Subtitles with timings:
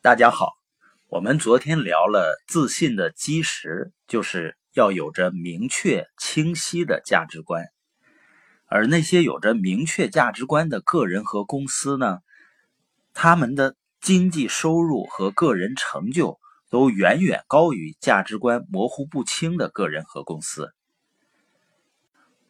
[0.00, 0.52] 大家好，
[1.08, 7.64] 我们昨天聊了自信的基石，就是要有着明确清晰的价值观。
[8.66, 12.20] 而那些有着明确价值观的个人和公司呢，
[13.12, 16.38] 他们的经济收入和个人成就
[16.70, 20.72] 都远远高于价值观模糊不清的个人和公司。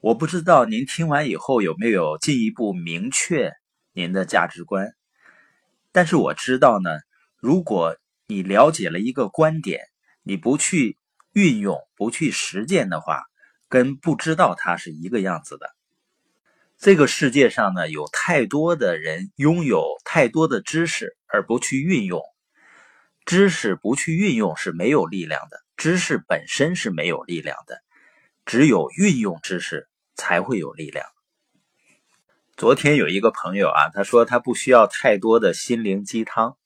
[0.00, 3.52] 我不知道您听完以后有没有进一步明确
[3.92, 4.96] 您的价值观，
[5.92, 6.90] 但是我知道呢。
[7.46, 9.84] 如果你了解了一个观点，
[10.24, 10.98] 你不去
[11.32, 13.22] 运用、不去实践的话，
[13.68, 15.70] 跟不知道它是一个样子的。
[16.76, 22.20] 这个世界上呢，有太多的人拥有太多的知识而不去运用，
[23.24, 27.80] 知识不去运用是没有力量的，知识本身是没有力量的，
[28.44, 31.06] 只有运用知识才会有力量。
[32.56, 36.58] 昨天有一个朋友啊，他说他不需要太多的心灵鸡汤。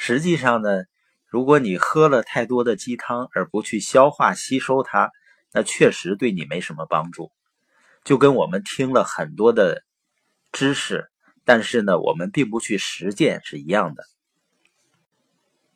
[0.00, 0.84] 实际上呢，
[1.26, 5.10] 如果你喝了太多的鸡汤而不去消化吸收它，
[5.52, 7.32] 那确实对你没什么帮助。
[8.04, 9.82] 就跟我们听了很多的
[10.52, 11.10] 知识，
[11.44, 14.04] 但是呢，我们并不去实践是一样的。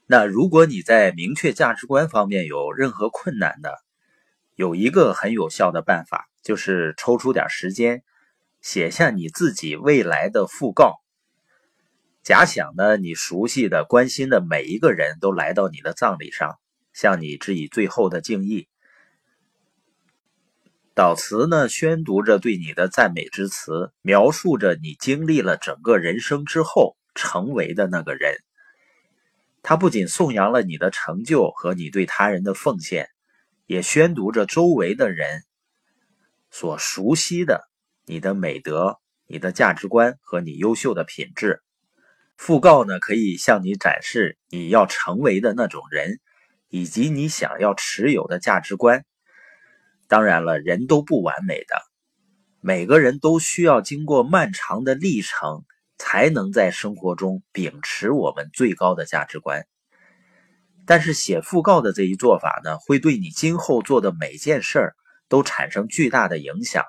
[0.06, 3.75] 那如果你在明确价值观方面有任何困难的，
[4.54, 8.04] 有一个很有效的办法，就是抽出点时间，
[8.60, 11.02] 写下你自己未来的讣告。
[12.23, 16.61] 假想呢，你熟悉的、关心的每一个人都来到你的葬礼上，
[16.92, 18.69] 向你致以最后的敬意。
[20.95, 28.37] 祷词呢，宣读着对你的赞美之词，描述着你经历了整个人生之后成为的那个人。
[29.62, 33.09] 他不仅颂扬了你的成就和你对他人的奉献，
[33.67, 35.43] 也宣读着周围的人
[36.53, 37.69] 所熟悉的
[38.06, 41.62] 你的美德、你的价值观和你优秀的品质。
[42.44, 46.18] 讣告呢，可以向你展示你要成为的那种人，
[46.68, 49.04] 以及你想要持有的价值观。
[50.08, 51.81] 当然了，人都不完美的，
[52.60, 55.62] 每个人都需要经过漫长的历程，
[55.98, 59.64] 才能在生活中秉持我们最高的价值观。
[60.84, 64.97] 但是写讣告的这一做法呢，会对你今后做的每件事儿
[65.28, 66.84] 都产生巨大的影响，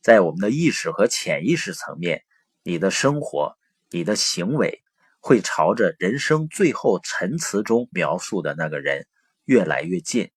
[0.00, 2.22] 在我们的意识和潜意识层面，
[2.62, 3.59] 你的生活。
[3.90, 4.82] 你的行为
[5.18, 9.06] 会朝着人生最后陈词中描述的那个人
[9.44, 10.30] 越来越近。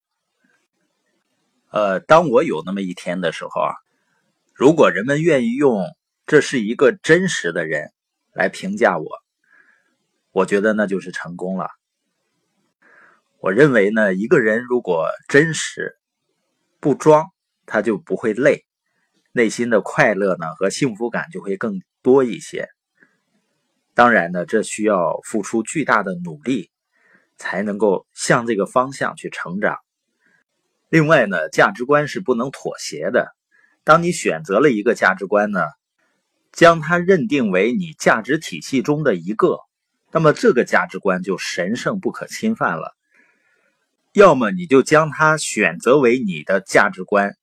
[1.69, 3.73] 呃，当我有那么一天的时候啊，
[4.53, 5.83] 如果人们愿意用
[6.25, 7.91] “这是一个真实的人”
[8.33, 9.07] 来评价我，
[10.31, 11.69] 我觉得那就是成功了。
[13.39, 15.97] 我认为呢，一个人如果真实
[16.79, 17.31] 不装，
[17.65, 18.65] 他就不会累，
[19.31, 22.69] 内心的快乐呢和幸福感就会更多一些。
[23.95, 26.71] 当然呢，这需要付出巨大的努力，
[27.37, 29.77] 才能够向这个方向去成长。
[30.89, 33.35] 另外呢，价值观是不能妥协的。
[33.83, 35.61] 当你选择了一个价值观呢，
[36.51, 39.59] 将它认定为你价值体系中的一个，
[40.11, 42.95] 那么这个价值观就神圣不可侵犯了。
[44.13, 47.35] 要么你就将它选择为你的价值观，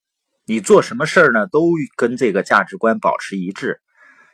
[0.45, 3.81] 你做什么事儿呢，都跟这个价值观保持一致。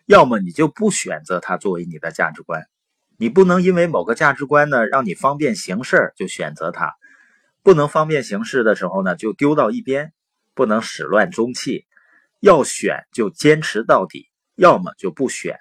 [0.07, 2.63] 要么你就不选择它作为你的价值观，
[3.17, 6.93] 你不能因为某个价值观呢让你方便行事就选择它，
[7.61, 10.13] 不能方便行事的时候呢就丢到一边，
[10.53, 11.85] 不能始乱终弃，
[12.39, 15.57] 要选就坚持到底，要么就不选。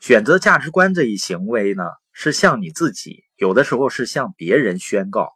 [0.00, 5.32] 选择价值观这一行为呢，是向你自己，有的时候是向别人宣告，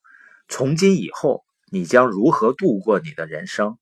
[0.49, 3.79] 从今以后你将如何度过你的人生。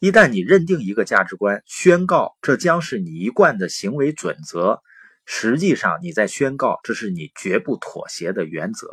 [0.00, 4.80] 一旦你认定一个价值观，宣告这将是你一贯的行为准则，
[5.26, 8.88] 实际上你在宣告这是你绝不妥协的原则。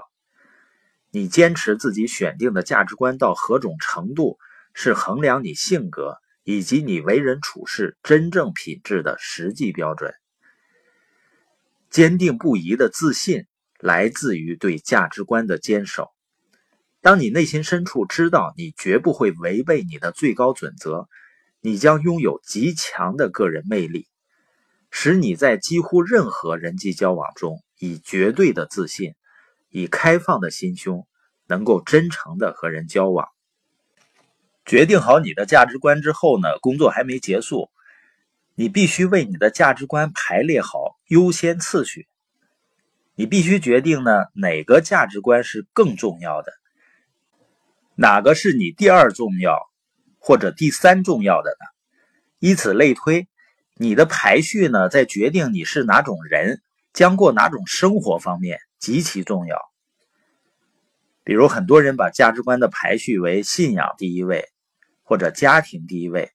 [1.09, 4.38] 你坚持自己选定的价值观到何种程度，
[4.73, 10.13] 是衡量你性格以及你为人处事真正品质的实际标准。
[11.89, 13.45] 坚定不移的自信
[13.80, 16.09] 来自于对价值观的坚守。
[17.01, 21.07] 当你内心深处知道你绝不会违背你的最高准则，
[21.61, 24.07] 你将拥有极强的个人魅力，
[24.89, 29.13] 使你在几乎任何人际交往中以绝对的自信、
[29.69, 31.07] 以开放的心胸，
[31.47, 33.27] 能够真诚的和人交往。
[34.65, 37.69] 决定好你的价值观之后呢，工作还没结束，
[38.55, 42.07] 你必须为你的价值观排列好优先次序。
[43.15, 46.51] 你必须决定呢，哪个价值观是更重要的。
[47.99, 49.57] 哪个是你第二重要
[50.19, 51.65] 或者第三重要的呢？
[52.38, 53.27] 以此类推，
[53.73, 56.61] 你的排序呢，在决定你是哪种人，
[56.94, 59.59] 将过哪种生活方面极其重要。
[61.23, 64.45] 比如，很多人把价值观的排序为信仰第一位，
[65.01, 66.31] 或者家庭第一位，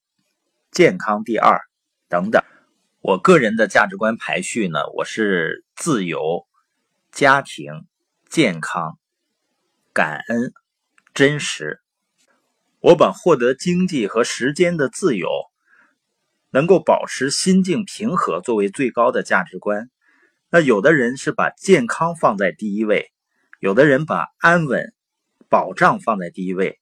[0.73, 1.61] 健康第二
[2.09, 2.43] 等等。
[3.01, 6.47] 我个人的价值观排序呢，我是自由、
[7.13, 7.87] 家庭、
[8.29, 8.99] 健康、
[9.93, 10.53] 感恩、
[11.15, 11.81] 真实。
[12.81, 15.29] 我把获得经济和时间的自由，
[16.51, 19.89] 能够保持心境平和作为最高的价值观。
[20.51, 23.11] 那有的人是把健康放在第一位，
[23.61, 24.93] 有的人把安稳、
[25.49, 26.79] 保障放在第一位。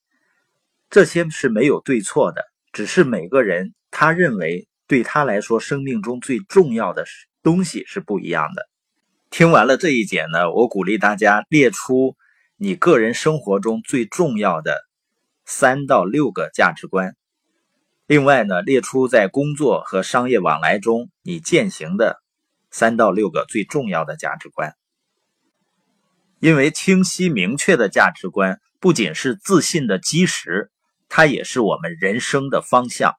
[0.89, 7.05] 这些是没有对错的，只是每个人他认为对他来说生命中最重要的
[7.43, 8.69] 东西是不一样的。
[9.31, 12.17] 听完了这一节呢，我鼓励大家列出
[12.63, 14.87] 你个人生活中最重要的。
[15.47, 17.17] 三到六个价值观，
[18.07, 22.23] 另外呢，列出在工作和商业往来中你践行的
[22.71, 24.75] 三到六个最重要的价值观。
[26.39, 30.71] 因为清晰明确的价值观不仅是自信的基石，
[31.09, 33.15] 它也是我们人生的方向。